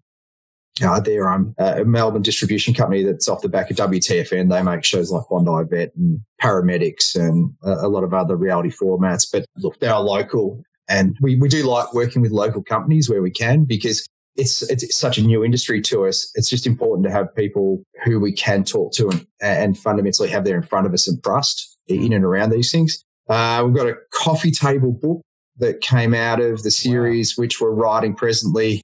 [0.81, 4.49] uh, they're um, a Melbourne distribution company that's off the back of WTFN.
[4.49, 8.69] They make shows like Bondi Vet and Paramedics and a, a lot of other reality
[8.69, 9.27] formats.
[9.31, 10.61] But look, they are local.
[10.89, 14.95] And we, we do like working with local companies where we can because it's it's
[14.95, 16.31] such a new industry to us.
[16.35, 20.45] It's just important to have people who we can talk to and, and fundamentally have
[20.45, 23.03] there in front of us and trust in and around these things.
[23.27, 25.21] Uh, we've got a coffee table book
[25.57, 27.41] that came out of the series, wow.
[27.41, 28.81] which we're writing presently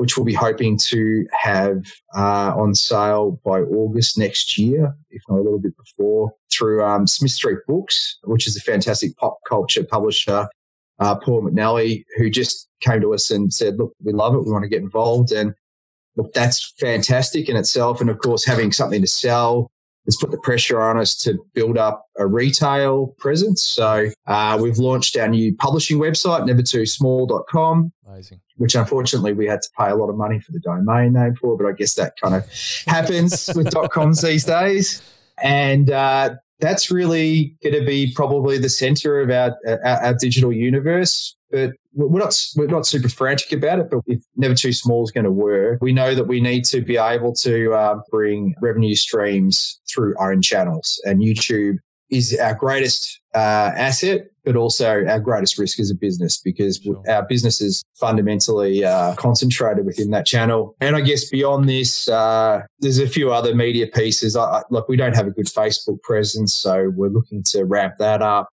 [0.00, 1.84] which we'll be hoping to have
[2.16, 7.06] uh, on sale by August next year, if not a little bit before, through um,
[7.06, 10.48] Smith Street Books, which is a fantastic pop culture publisher,
[11.00, 14.44] uh, Paul McNally, who just came to us and said, "Look, we love it.
[14.44, 15.54] We want to get involved." And
[16.16, 18.00] look, that's fantastic in itself.
[18.00, 19.70] And of course, having something to sell
[20.06, 23.62] has put the pressure on us to build up a retail presence.
[23.62, 27.92] So uh, we've launched our new publishing website, nevertoosmall.com.
[28.08, 28.40] Amazing.
[28.60, 31.56] Which unfortunately we had to pay a lot of money for the domain name for,
[31.56, 32.44] but I guess that kind of
[32.86, 35.00] happens with dot coms these days.
[35.42, 40.52] And uh, that's really going to be probably the center of our, our, our digital
[40.52, 41.34] universe.
[41.50, 45.10] But we're not we're not super frantic about it, but if Never Too Small is
[45.10, 48.94] going to work, we know that we need to be able to uh, bring revenue
[48.94, 51.78] streams through own channels, and YouTube
[52.10, 57.00] is our greatest uh, asset, but also our greatest risk as a business because sure.
[57.08, 60.74] our business is fundamentally uh, concentrated within that channel.
[60.80, 64.36] And I guess beyond this, uh, there's a few other media pieces.
[64.36, 68.22] I, look, we don't have a good Facebook presence, so we're looking to ramp that
[68.22, 68.48] up.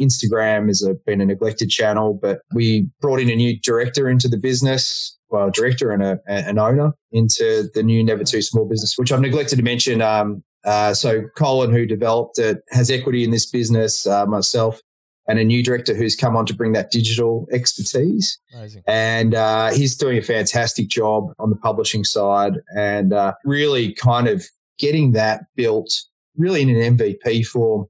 [0.00, 4.36] Instagram has been a neglected channel, but we brought in a new director into the
[4.36, 9.12] business, well, director and a, an owner into the new Never Too Small business, which
[9.12, 10.02] I've neglected to mention.
[10.02, 14.08] Um, uh, so Colin, who developed it, has equity in this business.
[14.08, 14.80] Uh, myself
[15.28, 18.38] and a new director who's come on to bring that digital expertise.
[18.54, 18.82] Amazing.
[18.86, 24.28] And uh, he's doing a fantastic job on the publishing side and uh, really kind
[24.28, 24.44] of
[24.78, 26.02] getting that built
[26.36, 27.86] really in an MVP form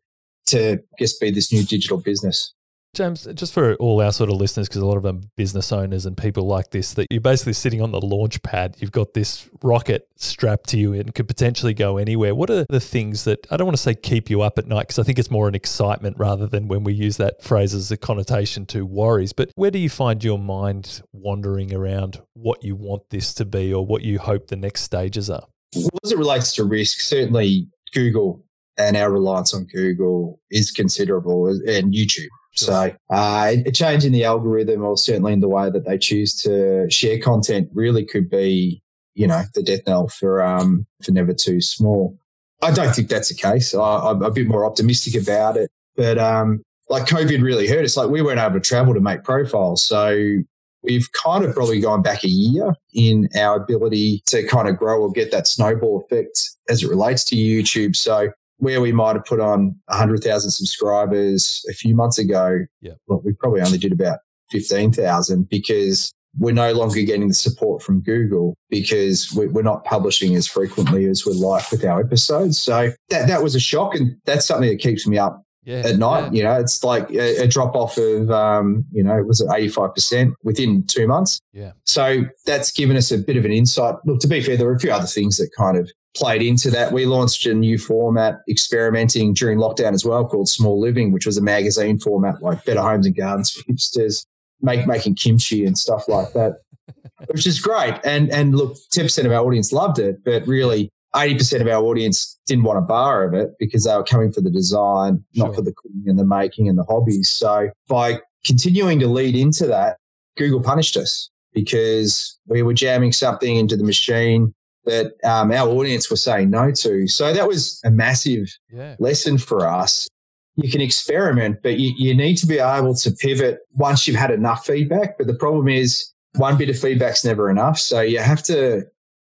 [0.46, 2.55] to just be this new digital business.
[2.97, 6.07] James, just for all our sort of listeners, because a lot of them business owners
[6.07, 8.75] and people like this, that you're basically sitting on the launch pad.
[8.79, 12.35] You've got this rocket strapped to you and could potentially go anywhere.
[12.35, 14.89] What are the things that I don't want to say keep you up at night,
[14.89, 17.91] because I think it's more an excitement rather than when we use that phrase as
[17.91, 19.33] a connotation to worries.
[19.33, 23.75] But where do you find your mind wandering around what you want this to be
[23.75, 25.47] or what you hope the next stages are?
[25.75, 28.43] As it relates to risk, certainly Google
[28.79, 32.29] and our reliance on Google is considerable and YouTube.
[32.57, 36.35] So, uh, a change in the algorithm or certainly in the way that they choose
[36.42, 38.83] to share content really could be,
[39.14, 42.19] you know, the death knell for, um, for Never Too Small.
[42.62, 43.75] I don't think that's the case.
[43.75, 47.97] I, am a bit more optimistic about it, but, um, like COVID really hurt us.
[47.97, 49.83] Like we weren't able to travel to make profiles.
[49.83, 50.38] So
[50.83, 55.03] we've kind of probably gone back a year in our ability to kind of grow
[55.03, 57.97] or get that snowball effect as it relates to YouTube.
[57.97, 62.92] So where we might have put on 100,000 subscribers a few months ago, yeah.
[63.07, 68.01] well, we probably only did about 15,000 because we're no longer getting the support from
[68.01, 72.59] Google because we're not publishing as frequently as we'd like with our episodes.
[72.59, 73.95] So that, that was a shock.
[73.95, 76.25] And that's something that keeps me up yeah, at night.
[76.25, 76.31] Yeah.
[76.33, 79.49] You know, it's like a, a drop off of, um, you know, it was it
[79.49, 81.40] 85% within two months?
[81.53, 81.73] Yeah.
[81.85, 83.97] So that's given us a bit of an insight.
[84.05, 86.71] Look, to be fair, there were a few other things that kind of played into
[86.71, 86.93] that.
[86.93, 91.37] We launched a new format experimenting during lockdown as well called Small Living, which was
[91.37, 94.25] a magazine format like Better Homes and Gardens for hipsters,
[94.61, 96.57] make, making kimchi and stuff like that,
[97.29, 97.95] which is great.
[98.05, 102.39] And, and look, 10% of our audience loved it, but really 80% of our audience
[102.47, 105.47] didn't want a bar of it because they were coming for the design, sure.
[105.47, 107.29] not for the cooking and the making and the hobbies.
[107.29, 109.99] So by continuing to lead into that,
[110.37, 114.55] Google punished us because we were jamming something into the machine
[114.87, 117.07] that um, our audience were saying no to.
[117.07, 118.96] So that was a massive yeah.
[118.99, 120.09] lesson for us.
[120.57, 124.31] You can experiment, but you, you need to be able to pivot once you've had
[124.31, 125.18] enough feedback.
[125.18, 127.79] But the problem is one bit of feedback's never enough.
[127.79, 128.85] So you have to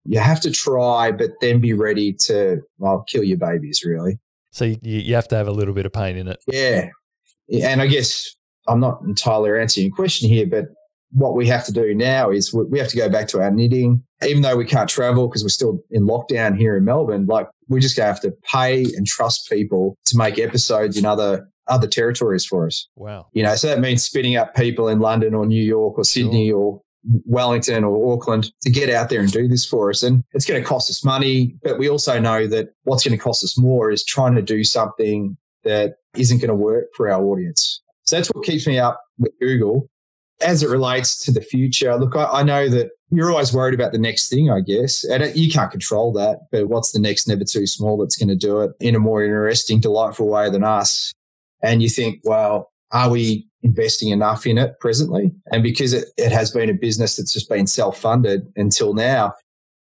[0.07, 4.19] you have to try, but then be ready to well kill your babies really.
[4.51, 6.41] So you, you have to have a little bit of pain in it.
[7.49, 8.35] Yeah, and I guess
[8.69, 10.67] I'm not entirely answering your question here, but
[11.15, 14.03] what we have to do now is we have to go back to our knitting.
[14.27, 17.81] Even though we can't travel because we're still in lockdown here in Melbourne, like we're
[17.81, 21.87] just going to have to pay and trust people to make episodes in other other
[21.87, 22.87] territories for us.
[22.97, 23.27] Wow.
[23.33, 26.49] You know, so that means spinning up people in London or New York or Sydney
[26.49, 26.59] sure.
[26.59, 26.83] or
[27.25, 30.03] Wellington or Auckland to get out there and do this for us.
[30.03, 33.23] And it's going to cost us money, but we also know that what's going to
[33.23, 37.25] cost us more is trying to do something that isn't going to work for our
[37.25, 37.83] audience.
[38.03, 39.89] So that's what keeps me up with Google
[40.41, 43.93] as it relates to the future, look, I, I, know that you're always worried about
[43.93, 46.41] the next thing, I guess, and you can't control that.
[46.51, 49.25] But what's the next never too small that's going to do it in a more
[49.25, 51.13] interesting, delightful way than us?
[51.63, 55.33] And you think, well, are we investing enough in it presently?
[55.51, 59.35] And because it, it has been a business that's just been self funded until now,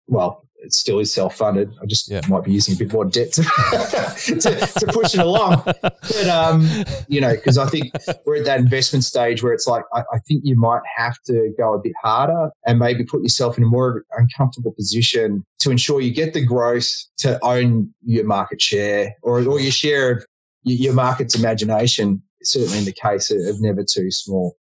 [0.07, 1.73] well, it still is self funded.
[1.83, 2.21] I just yeah.
[2.29, 3.43] might be using a bit more debt to,
[4.25, 5.63] to, to, push it along.
[5.65, 6.69] But, um,
[7.09, 7.93] you know, because I think
[8.27, 11.53] we're at that investment stage where it's like, I, I, think you might have to
[11.59, 16.01] go a bit harder and maybe put yourself in a more uncomfortable position to ensure
[16.01, 20.27] you get the growth to own your market share or, or your share of
[20.65, 24.57] your market's imagination, certainly in the case of Never Too Small.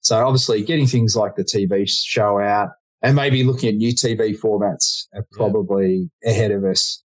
[0.00, 2.70] So obviously getting things like the TV show out,
[3.04, 6.30] and maybe looking at new TV formats are probably yeah.
[6.30, 7.02] ahead of us.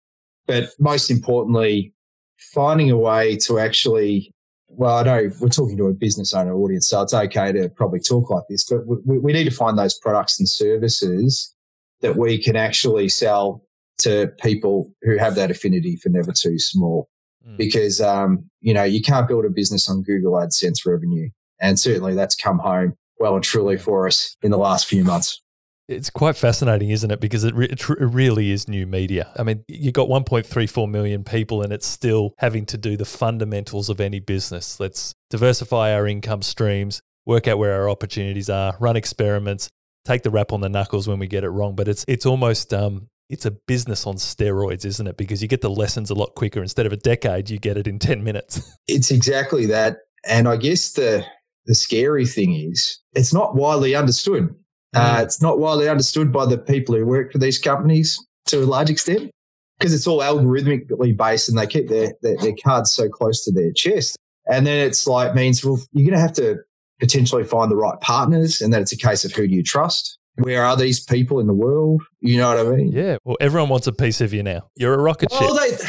[0.45, 1.93] But most importantly,
[2.37, 4.33] finding a way to actually,
[4.67, 8.01] well, I know we're talking to a business owner audience, so it's okay to probably
[8.01, 11.55] talk like this, but we, we need to find those products and services
[12.01, 13.63] that we can actually sell
[13.99, 17.07] to people who have that affinity for never too small.
[17.47, 17.55] Mm.
[17.55, 21.29] Because, um, you know, you can't build a business on Google AdSense revenue.
[21.61, 25.41] And certainly that's come home well and truly for us in the last few months.
[25.87, 27.19] It's quite fascinating, isn't it?
[27.19, 29.31] Because it, re- it, really is new media.
[29.37, 33.89] I mean, you got 1.34 million people, and it's still having to do the fundamentals
[33.89, 34.79] of any business.
[34.79, 39.69] Let's diversify our income streams, work out where our opportunities are, run experiments,
[40.05, 41.75] take the rap on the knuckles when we get it wrong.
[41.75, 45.17] But it's it's almost um, it's a business on steroids, isn't it?
[45.17, 46.61] Because you get the lessons a lot quicker.
[46.61, 48.61] Instead of a decade, you get it in 10 minutes.
[48.87, 49.97] It's exactly that.
[50.27, 51.25] And I guess the
[51.65, 54.55] the scary thing is it's not widely understood.
[54.95, 55.23] Uh, mm.
[55.23, 58.89] it's not widely understood by the people who work for these companies to a large
[58.89, 59.29] extent
[59.77, 63.51] because it's all algorithmically based and they keep their, their, their, cards so close to
[63.51, 64.17] their chest.
[64.47, 66.57] And then it's like means, well, you're going to have to
[66.99, 68.61] potentially find the right partners.
[68.61, 70.17] And then it's a case of who do you trust?
[70.35, 72.03] Where are these people in the world?
[72.21, 72.91] You know what I mean?
[72.91, 73.17] Yeah.
[73.23, 74.69] Well, everyone wants a piece of you now.
[74.75, 75.79] You're a rocket well, ship.
[75.79, 75.87] They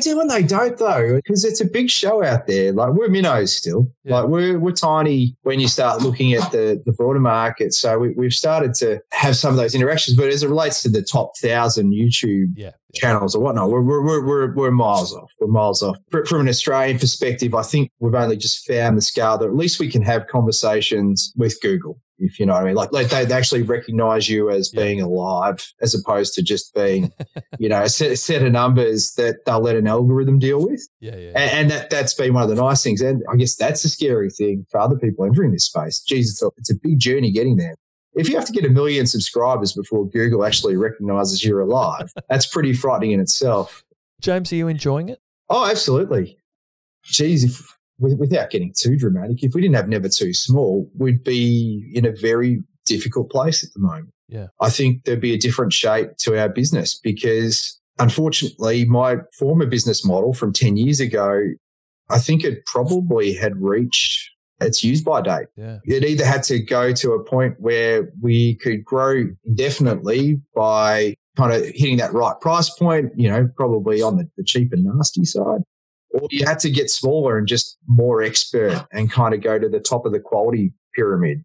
[0.00, 2.72] do and they don't though, because it's a big show out there.
[2.72, 3.90] Like we're minnows still.
[4.04, 4.20] Yeah.
[4.20, 7.72] Like we're we're tiny when you start looking at the the broader market.
[7.74, 10.16] So we, we've started to have some of those interactions.
[10.16, 12.72] But as it relates to the top thousand YouTube Yeah.
[12.94, 15.30] channels or whatnot, we're we're we're, we're, we're miles off.
[15.40, 15.96] We're miles off.
[16.10, 19.54] Fr- From an Australian perspective, I think we've only just found the scale that at
[19.54, 22.00] least we can have conversations with Google.
[22.20, 24.82] If you know what I mean, like, like they, they actually recognize you as Yeah.
[24.82, 27.12] being alive, as opposed to just being,
[27.58, 30.86] you know, a set, a set of numbers that they'll let an algorithm deal with.
[31.00, 31.16] Yeah.
[31.16, 31.32] Yeah.
[31.36, 33.00] And, and that, that's been one of the nice things.
[33.00, 36.00] And I guess that's a scary thing for other people entering this space.
[36.00, 37.76] Jesus, it's a big journey getting there.
[38.14, 42.46] If you have to get a million subscribers before Google actually recognizes you're alive, that's
[42.46, 43.84] pretty frightening in itself.
[44.20, 45.20] James, are you enjoying it?
[45.48, 46.36] Oh, absolutely.
[47.04, 51.90] Geez, if without getting too dramatic, if we didn't have Never Too Small, we'd be
[51.94, 54.10] in a very difficult place at the moment.
[54.28, 54.48] Yeah.
[54.60, 60.04] I think there'd be a different shape to our business because unfortunately, my former business
[60.04, 61.40] model from 10 years ago,
[62.10, 64.30] I think it probably had reached
[64.60, 65.46] its use by date.
[65.56, 65.78] Yeah.
[65.84, 71.52] It either had to go to a point where we could grow indefinitely by kind
[71.52, 75.24] of hitting that right price point, you know, probably on the, the cheap and nasty
[75.24, 75.60] side,
[76.10, 79.68] or you had to get smaller and just more expert and kind of go to
[79.68, 81.44] the top of the quality pyramid.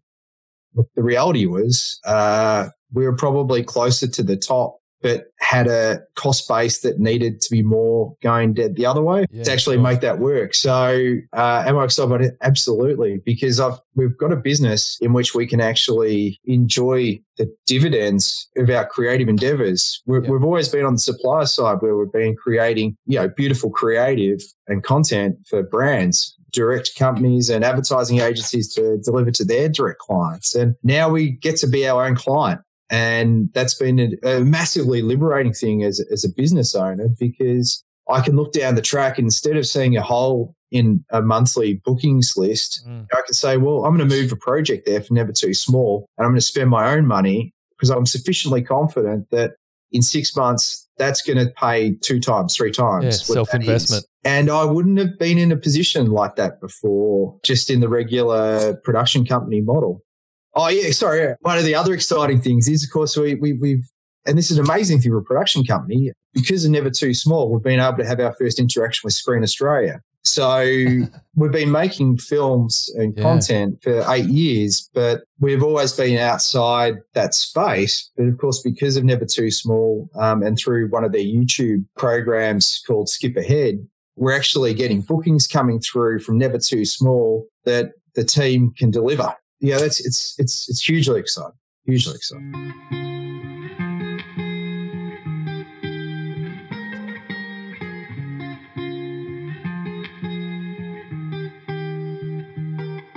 [0.74, 6.00] Look, the reality was uh, we were probably closer to the top, but had a
[6.14, 9.76] cost base that needed to be more going dead the other way Yeah, to actually
[9.76, 9.82] sure.
[9.82, 10.54] make that work.
[10.54, 12.38] So, uh, am I excited about it?
[12.42, 18.48] Absolutely, because I've we've got a business in which we can actually enjoy the dividends
[18.56, 20.02] of our creative endeavors.
[20.06, 20.30] We're, Yeah.
[20.30, 24.40] We've always been on the supplier side where we've been creating, you know, beautiful creative
[24.68, 30.54] and content for brands direct companies and advertising agencies to deliver to their direct clients.
[30.54, 32.60] And now we get to be our own client.
[32.90, 38.20] And that's been a, a massively liberating thing as, as a business owner because I
[38.20, 42.84] can look down the track instead of seeing a hole in a monthly bookings list,
[42.86, 43.06] Mm.
[43.12, 46.08] I can say, well, I'm going to move a project there for never too small
[46.18, 49.52] and I'm going to spend my own money because I'm sufficiently confident that
[49.92, 53.04] in six months, that's going to pay two times, three times.
[53.04, 53.26] Yeah, is.
[53.26, 54.04] self-investment.
[54.24, 58.74] And I wouldn't have been in a position like that before, just in the regular
[58.84, 60.02] production company model.
[60.56, 61.34] Oh yeah, sorry.
[61.40, 63.84] One of the other exciting things is, of course, we, we we've
[64.26, 67.50] and this is an amazing thing for a production company because of Never Too Small.
[67.52, 70.00] We've been able to have our first interaction with Screen Australia.
[70.22, 70.60] So
[71.34, 73.22] we've been making films and Yeah.
[73.22, 78.10] content for eight years, but we've always been outside that space.
[78.16, 81.84] But of course, because of Never Too Small um, and through one of their YouTube
[81.98, 83.86] programs called Skip Ahead,
[84.16, 89.34] we're actually getting bookings coming through from Never Too Small that the team can deliver.
[89.60, 91.52] Yeah, that's it's it's it's hugely exciting.
[91.86, 92.72] Hugely exciting.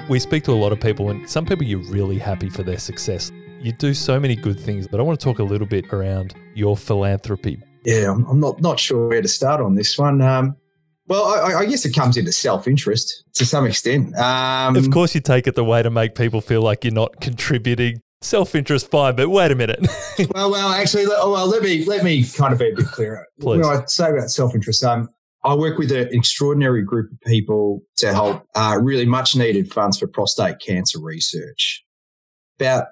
[0.09, 2.77] We speak to a lot of people, and some people you're really happy for their
[2.77, 3.29] success.
[3.59, 6.33] You do so many good things, but I want to talk a little bit around
[6.53, 7.61] your philanthropy.
[7.83, 10.21] Yeah, I'm, I'm not not sure where to start on this one.
[10.21, 10.55] Um,
[11.07, 14.15] well, I, I guess it comes into self interest to some extent.
[14.17, 17.19] Um, Of course, you take it the way to make people feel like you're not
[17.21, 18.01] contributing.
[18.21, 19.79] Self interest, fine, but wait a minute.
[20.33, 22.87] well, well, actually, let- oh, well, let me let me kind of be a bit
[22.87, 23.25] clearer.
[23.39, 23.59] Please.
[23.59, 25.09] When I say about self interest, um,
[25.45, 29.97] I work with an extraordinary group of people to help uh, really much needed funds
[29.99, 31.83] for prostate cancer research.
[32.59, 32.87] About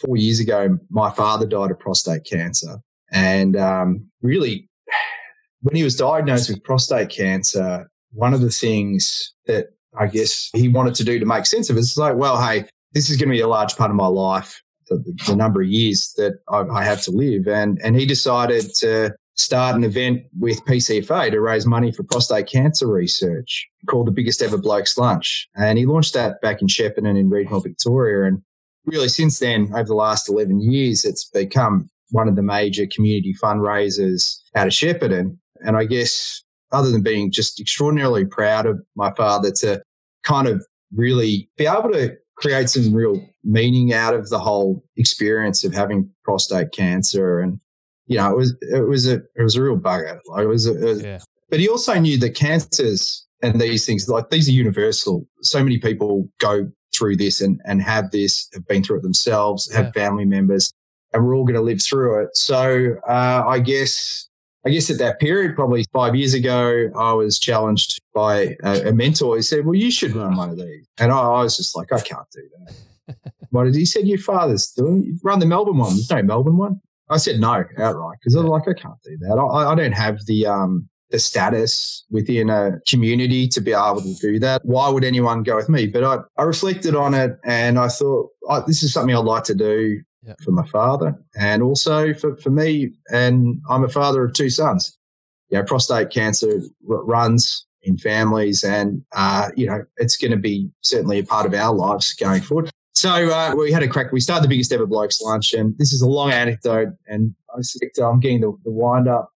[0.00, 2.76] four years ago, my father died of prostate cancer,
[3.10, 4.68] and um, really,
[5.62, 9.68] when he was diagnosed with prostate cancer, one of the things that
[9.98, 12.64] I guess he wanted to do to make sense of it is like, well, hey,
[12.92, 15.68] this is going to be a large part of my life, the, the number of
[15.68, 17.46] years that I, I have to live.
[17.46, 22.46] And, and he decided to start an event with PCFA to raise money for prostate
[22.46, 25.48] cancer research called the Biggest Ever Blokes Lunch.
[25.56, 28.28] And he launched that back in Shepparton in regional Victoria.
[28.28, 28.42] And
[28.84, 33.34] really, since then, over the last 11 years, it's become one of the major community
[33.42, 35.38] fundraisers out of Shepparton.
[35.64, 36.42] And I guess,
[36.72, 39.82] other than being just extraordinarily proud of my father to
[40.24, 45.64] kind of really be able to create some real meaning out of the whole experience
[45.64, 47.40] of having prostate cancer.
[47.40, 47.60] And
[48.06, 50.18] you know it was it was a it was a real bugger.
[50.26, 51.18] Like it was a, yeah.
[51.48, 55.26] but he also knew that cancers and these things like these are universal.
[55.42, 59.72] So many people go through this and and have this have been through it themselves
[59.72, 60.72] have family members
[61.12, 62.36] and we're all going to live through it.
[62.36, 64.28] So uh, i guess
[64.64, 68.92] I guess at that period, probably five years ago, I was challenged by a, a
[68.92, 69.36] mentor.
[69.36, 71.92] He said, "Well, you should run one of these," and I, I was just like,
[71.92, 74.06] "I can't do that." what did he said?
[74.06, 75.94] Your father's doing run the Melbourne one.
[75.94, 76.80] There's no Melbourne one.
[77.08, 79.36] I said no outright because I was like, I can't do that.
[79.36, 84.14] I, I don't have the um the status within a community to be able to
[84.20, 84.64] do that.
[84.64, 85.86] Why would anyone go with me?
[85.86, 89.42] But I, I reflected on it and I thought, oh, this is something I'd like
[89.44, 90.36] to do yep.
[90.44, 92.92] for my father and also for, for me.
[93.10, 94.96] And I'm a father of two sons.
[95.48, 100.70] You know, prostate cancer runs in families and, uh, you know, it's going to be
[100.82, 102.70] certainly a part of our lives going forward.
[102.94, 104.12] So uh, we had a crack.
[104.12, 108.20] We started the biggest ever blokes lunch, and this is a long anecdote, and I'm
[108.20, 109.32] getting the, the wind up.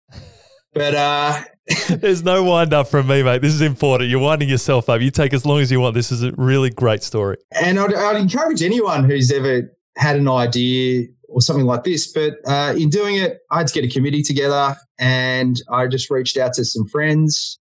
[0.74, 1.42] But uh,
[1.88, 3.42] there's no wind up from me, mate.
[3.42, 4.10] This is important.
[4.10, 5.00] You're winding yourself up.
[5.00, 5.94] You take as long as you want.
[5.94, 7.36] This is a really great story.
[7.52, 12.12] And I'd, I'd encourage anyone who's ever had an idea or something like this.
[12.12, 16.10] But uh, in doing it, I had to get a committee together, and I just
[16.10, 17.58] reached out to some friends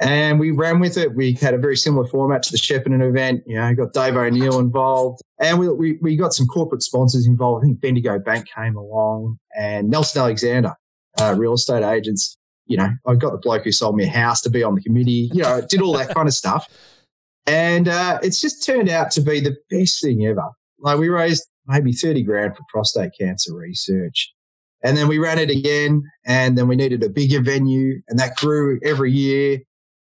[0.00, 1.14] and we ran with it.
[1.14, 3.42] We had a very similar format to the Shepparton event.
[3.46, 7.64] You know, got Dave O'Neill involved, and we, we, we got some corporate sponsors involved.
[7.64, 10.74] I think Bendigo Bank came along, and Nelson Alexander,
[11.20, 12.36] uh, real estate agents.
[12.66, 14.82] You know, I got the bloke who sold me a house to be on the
[14.82, 15.30] committee.
[15.32, 16.68] You know, did all that kind of stuff,
[17.46, 20.48] and uh, it's just turned out to be the best thing ever.
[20.80, 24.32] Like we raised maybe thirty grand for prostate cancer research.
[24.82, 28.36] And then we ran it again, and then we needed a bigger venue, and that
[28.36, 29.60] grew every year.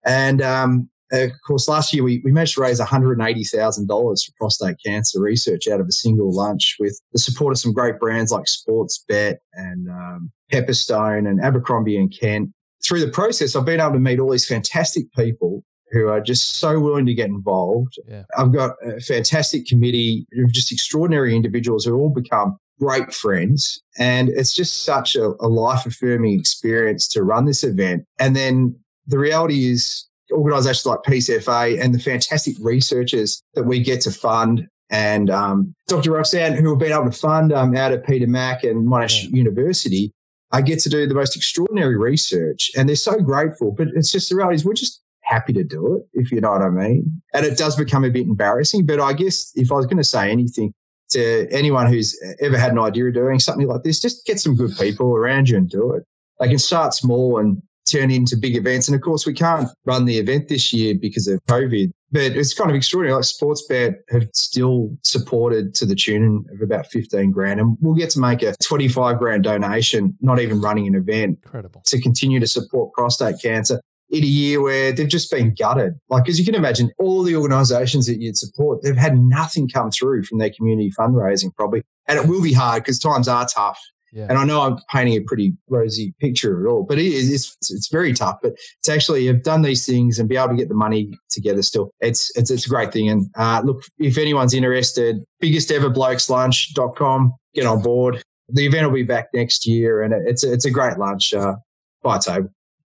[0.05, 5.21] And um, of course, last year we, we managed to raise $180,000 for prostate cancer
[5.21, 9.37] research out of a single lunch with the support of some great brands like Sportsbet
[9.55, 12.51] and um, Pepperstone and Abercrombie and Kent.
[12.85, 16.57] Through the process, I've been able to meet all these fantastic people who are just
[16.57, 17.99] so willing to get involved.
[18.09, 18.25] Yeah.
[18.37, 23.83] I've got a fantastic committee of just extraordinary individuals who all become great friends.
[23.99, 28.05] And it's just such a, a life affirming experience to run this event.
[28.19, 28.77] And then
[29.07, 34.69] the reality is organisations like PCFA and the fantastic researchers that we get to fund
[34.91, 36.13] and um, Dr.
[36.13, 39.31] Roxanne, who have been able to fund um, out of Peter Mac and Monash yeah.
[39.31, 40.11] University,
[40.51, 43.73] I get to do the most extraordinary research and they're so grateful.
[43.73, 46.51] But it's just the reality is we're just happy to do it, if you know
[46.51, 47.21] what I mean.
[47.35, 48.87] And it does become a bit embarrassing.
[48.87, 50.73] But I guess if I was going to say anything
[51.11, 54.57] to anyone who's ever had an idea of doing something like this, just get some
[54.57, 56.05] good people around you and do it.
[56.41, 58.89] They can start small and turn into big events.
[58.89, 61.91] And of course, we can't run the event this year because of COVID.
[62.11, 63.17] But it's kind of extraordinary.
[63.17, 67.61] Like Sportsbet have still supported to the tune of about 15 grand.
[67.61, 71.39] And we'll get to make a 25 grand donation, not even running an event.
[71.45, 71.83] Incredible.
[71.85, 73.81] To continue to support prostate cancer
[74.11, 75.95] in a year where they've just been gutted.
[76.09, 79.91] Like, as you can imagine, all the organizations that you'd support, they've had nothing come
[79.91, 81.83] through from their community fundraising probably.
[82.07, 83.79] And it will be hard because times are tough.
[84.13, 84.27] Yeah.
[84.31, 87.31] And I know I'm painting a pretty rosy picture of it all, but it is,
[87.31, 88.39] it's, it's very tough.
[88.43, 88.55] But
[88.85, 91.91] to actually have done these things and be able to get the money together still,
[92.01, 93.11] it's, it's, it's a great thing.
[93.11, 98.23] And uh, look, if anyone's interested, biggest ever blokeslunch.com, get on board.
[98.49, 101.57] The event will be back next year and it's, a, it's a great lunch uh,
[102.03, 102.49] by table.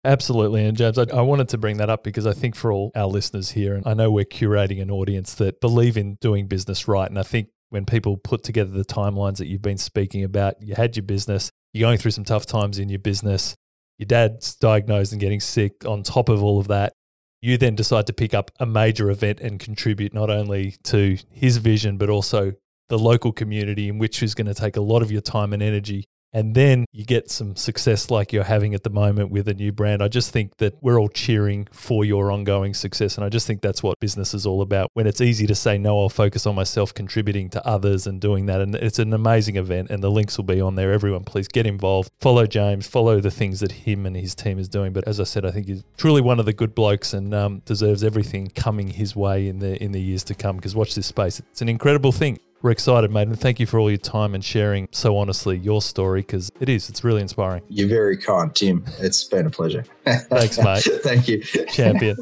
[0.05, 0.63] Absolutely.
[0.63, 3.07] And James, I, I, wanted to bring that up because I think for all our
[3.07, 7.09] listeners here, and I know we're curating an audience that believe in doing business right.
[7.09, 10.61] And I think when people put together the timelines that you've been speaking about.
[10.61, 13.55] You had your business, you're going through some tough times in your business,
[13.97, 15.85] your dad's diagnosed and getting sick.
[15.85, 16.93] On top of all of that,
[17.41, 21.57] you then decide to pick up a major event and contribute not only to his
[21.57, 22.53] vision, but also
[22.87, 25.61] the local community in which is going to take a lot of your time and
[25.61, 29.53] energy and then you get some success like you're having at the moment with a
[29.53, 30.03] new brand.
[30.03, 33.15] I just think that we're all cheering for your ongoing success.
[33.15, 34.89] And I just think that's what business is all about.
[34.95, 38.47] When it's easy to say, no, I'll focus on myself, contributing to others and doing
[38.47, 38.59] that.
[38.59, 40.91] And it's an amazing event, and the links will be on there.
[40.91, 42.11] Everyone, please get involved.
[42.19, 44.91] Follow James, follow the things that him and his team is doing.
[44.91, 47.61] But as I said, I think he's truly one of the good blokes and um,
[47.63, 50.57] deserves everything coming his way in the in the years to come.
[50.57, 52.39] Because watch this space; it's an incredible thing.
[52.65, 55.83] We're excited, mate, and thank you for all your time and sharing so honestly your
[55.83, 56.89] story because it is.
[56.89, 57.61] It's really inspiring.
[57.69, 58.83] You're very kind, Tim.
[58.97, 59.85] It's been a pleasure.
[60.03, 60.79] Thanks, mate.
[61.03, 61.43] Thank you.
[61.43, 62.17] Champion.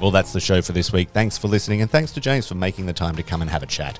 [0.00, 1.10] Well, that's the show for this week.
[1.10, 3.62] Thanks for listening, and thanks to James for making the time to come and have
[3.62, 3.96] a chat.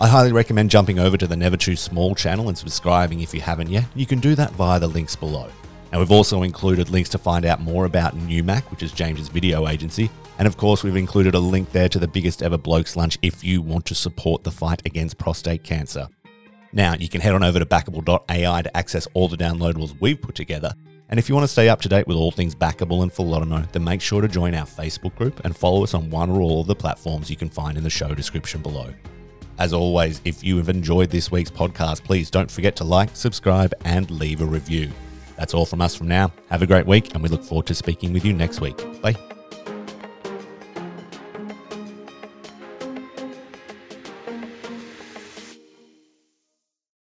[0.00, 3.42] I highly recommend jumping over to the Never Too Small channel and subscribing if you
[3.42, 3.84] haven't yet.
[3.94, 5.50] You can do that via the links below.
[5.92, 9.68] Now, we've also included links to find out more about Newmac, which is James's video
[9.68, 10.10] agency.
[10.38, 13.44] And of course, we've included a link there to the biggest ever blokes lunch if
[13.44, 16.08] you want to support the fight against prostate cancer.
[16.72, 20.34] Now, you can head on over to backable.ai to access all the downloadables we've put
[20.34, 20.72] together.
[21.10, 23.70] And if you want to stay up to date with all things backable and Autonomo,
[23.70, 26.62] then make sure to join our Facebook group and follow us on one or all
[26.62, 28.88] of the platforms you can find in the show description below.
[29.58, 33.74] As always, if you have enjoyed this week's podcast, please don't forget to like, subscribe,
[33.84, 34.90] and leave a review.
[35.42, 36.30] That's all from us from now.
[36.50, 38.76] Have a great week, and we look forward to speaking with you next week.
[39.02, 39.16] Bye.